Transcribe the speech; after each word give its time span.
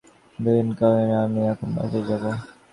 বিনয় 0.39 0.73
কহিল, 0.79 1.07
না, 1.09 1.17
আমি 1.25 1.41
এখন 1.51 1.69
বাসায় 1.75 2.03
যাব। 2.09 2.23